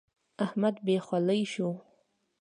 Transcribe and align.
احمد 0.45 0.75
بې 0.85 0.97
خولې 1.05 1.41
شو. 1.53 1.69